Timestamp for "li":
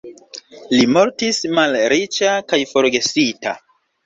0.71-0.87